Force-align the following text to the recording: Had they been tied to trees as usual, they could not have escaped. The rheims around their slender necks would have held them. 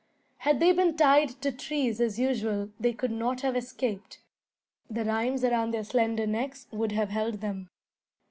Had 0.39 0.59
they 0.59 0.71
been 0.71 0.97
tied 0.97 1.29
to 1.43 1.51
trees 1.51 2.01
as 2.01 2.17
usual, 2.17 2.71
they 2.79 2.91
could 2.91 3.11
not 3.11 3.41
have 3.41 3.55
escaped. 3.55 4.19
The 4.89 5.05
rheims 5.05 5.43
around 5.43 5.75
their 5.75 5.83
slender 5.83 6.25
necks 6.25 6.65
would 6.71 6.91
have 6.91 7.09
held 7.09 7.35
them. 7.35 7.69